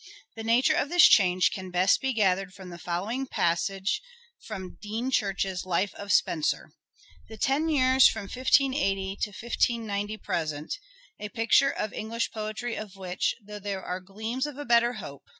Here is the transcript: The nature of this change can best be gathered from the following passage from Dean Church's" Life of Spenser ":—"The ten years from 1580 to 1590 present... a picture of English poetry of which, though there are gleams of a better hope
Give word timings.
The 0.35 0.43
nature 0.43 0.73
of 0.73 0.89
this 0.89 1.03
change 1.07 1.51
can 1.51 1.69
best 1.69 2.01
be 2.01 2.11
gathered 2.11 2.55
from 2.55 2.71
the 2.71 2.79
following 2.79 3.27
passage 3.27 4.01
from 4.39 4.79
Dean 4.81 5.11
Church's" 5.11 5.63
Life 5.67 5.93
of 5.93 6.11
Spenser 6.11 6.71
":—"The 7.29 7.37
ten 7.37 7.69
years 7.69 8.07
from 8.07 8.23
1580 8.23 9.15
to 9.17 9.29
1590 9.29 10.17
present... 10.17 10.79
a 11.19 11.29
picture 11.29 11.69
of 11.69 11.93
English 11.93 12.31
poetry 12.31 12.75
of 12.75 12.95
which, 12.95 13.35
though 13.45 13.59
there 13.59 13.83
are 13.85 13.99
gleams 13.99 14.47
of 14.47 14.57
a 14.57 14.65
better 14.65 14.93
hope 14.93 15.27